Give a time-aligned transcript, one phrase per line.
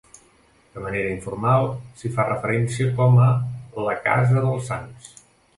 [0.77, 1.69] De manera informal
[2.01, 3.31] s'hi fa referència com a
[3.89, 5.15] la "casa dels sants".